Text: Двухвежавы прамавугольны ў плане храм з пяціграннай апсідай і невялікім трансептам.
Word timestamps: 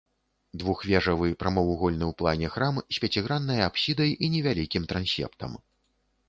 Двухвежавы 0.61 1.27
прамавугольны 1.43 2.05
ў 2.07 2.13
плане 2.21 2.47
храм 2.55 2.75
з 2.97 3.03
пяціграннай 3.05 3.61
апсідай 3.67 4.11
і 4.23 4.31
невялікім 4.37 4.83
трансептам. 4.95 5.51